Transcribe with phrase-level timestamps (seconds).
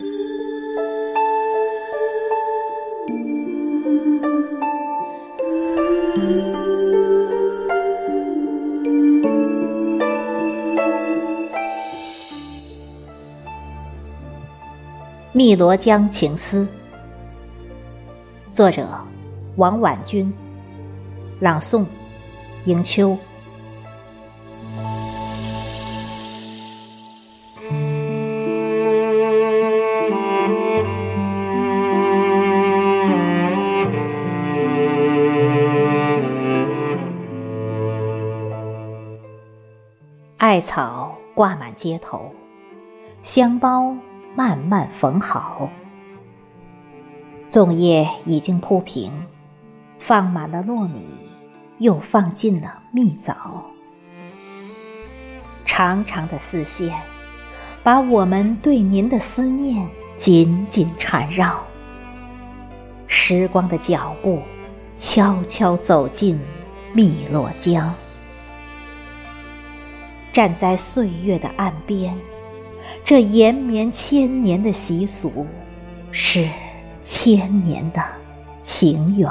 [15.34, 16.62] 《汨罗江情思》
[18.50, 18.88] 作者：
[19.56, 20.32] 王婉君，
[21.40, 21.84] 朗诵：
[22.64, 23.18] 迎秋。
[40.50, 42.32] 艾草挂满街头，
[43.22, 43.94] 香包。
[44.34, 45.70] 慢慢缝好，
[47.48, 49.12] 粽叶已经铺平，
[50.00, 51.06] 放满了糯米，
[51.78, 53.62] 又放进了蜜枣。
[55.64, 57.00] 长长的丝线，
[57.84, 61.64] 把我们对您的思念紧紧缠绕。
[63.06, 64.42] 时光的脚步，
[64.96, 66.40] 悄悄走进
[66.94, 67.94] 汨罗江，
[70.32, 72.16] 站在岁月的岸边。
[73.04, 75.46] 这延绵千年的习俗，
[76.12, 76.48] 是
[77.02, 78.02] 千年的
[78.60, 79.28] 情缘。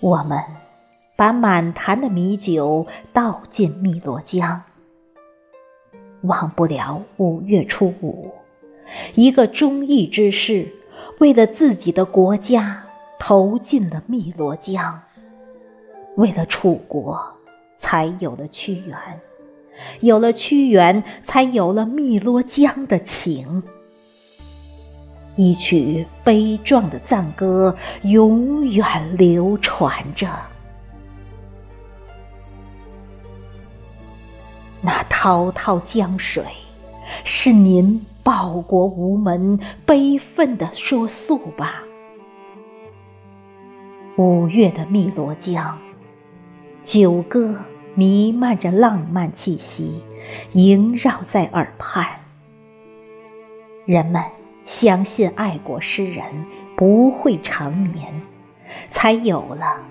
[0.00, 0.40] 我们
[1.16, 4.62] 把满坛的米酒倒进汨罗江，
[6.22, 8.32] 忘不了五月初五，
[9.14, 10.72] 一个忠义之士
[11.18, 12.84] 为了自己的国家
[13.18, 15.02] 投进了汨罗江，
[16.18, 17.24] 为了楚国
[17.76, 18.98] 才有了屈原。
[20.00, 23.62] 有了屈原，才有了汨罗江的情。
[25.36, 30.28] 一曲悲壮的赞歌，永远流传着。
[34.80, 36.42] 那滔滔江水，
[37.22, 41.84] 是您报国无门、悲愤的说诉吧？
[44.16, 45.78] 五月的汨罗江，
[46.88, 47.54] 九歌。
[47.94, 50.02] 弥漫着浪漫气息，
[50.52, 52.06] 萦绕在耳畔。
[53.84, 54.22] 人们
[54.64, 56.24] 相信爱国诗人
[56.76, 58.22] 不会长眠，
[58.88, 59.82] 才有了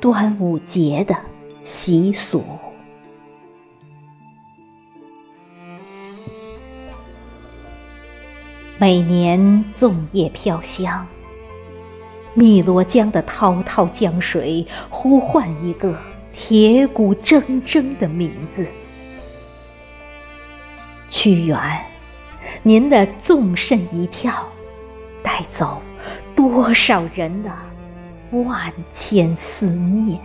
[0.00, 1.16] 端午节的
[1.64, 2.44] 习俗。
[8.78, 11.06] 每年粽叶飘香，
[12.36, 15.98] 汨罗江的滔滔江水呼唤一个。
[16.32, 18.66] 铁骨铮铮的名字，
[21.08, 21.58] 屈原，
[22.62, 24.48] 您的纵身一跳，
[25.22, 25.82] 带走
[26.34, 27.50] 多少人的
[28.30, 30.20] 万千思念。